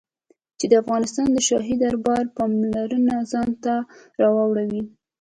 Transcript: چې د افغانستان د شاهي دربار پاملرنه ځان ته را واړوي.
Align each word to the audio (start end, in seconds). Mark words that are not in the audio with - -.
چې 0.57 0.65
د 0.71 0.73
افغانستان 0.83 1.27
د 1.31 1.37
شاهي 1.47 1.75
دربار 1.83 2.23
پاملرنه 2.37 3.15
ځان 3.31 3.49
ته 3.63 3.73
را 4.21 4.29
واړوي. 4.35 4.81